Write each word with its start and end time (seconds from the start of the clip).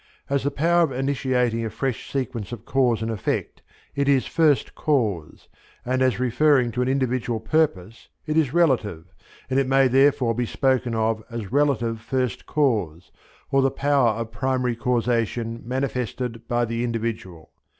As 0.31 0.43
the 0.43 0.49
power 0.49 0.81
of 0.81 0.91
initiating 0.91 1.63
a 1.63 1.69
fresh 1.69 2.11
sequence 2.11 2.51
of 2.51 2.65
cause 2.65 3.03
and 3.03 3.11
effect 3.11 3.61
it 3.93 4.09
is 4.09 4.25
first 4.25 4.73
cause, 4.73 5.47
and 5.85 6.01
as 6.01 6.19
referring 6.19 6.71
to 6.71 6.81
an 6.81 6.87
individual 6.87 7.39
purpose 7.39 8.09
it 8.25 8.35
is 8.35 8.51
relative, 8.51 9.05
and 9.47 9.59
it 9.59 9.67
may 9.67 9.87
therefore 9.87 10.33
be 10.33 10.47
spoken 10.47 10.95
of 10.95 11.23
as 11.29 11.51
relative 11.51 12.01
first 12.01 12.47
cause, 12.47 13.11
or 13.51 13.61
the 13.61 13.69
power 13.69 14.13
of 14.15 14.31
primary 14.31 14.75
causation 14.75 15.61
manifested 15.67 16.47
by 16.47 16.65
the 16.65 16.83
individual. 16.83 17.51